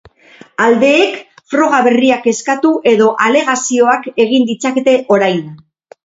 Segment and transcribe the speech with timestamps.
[0.63, 1.17] Aldeek
[1.53, 5.45] froga berriak eskatu edo alegazioak egin ditzakete orain.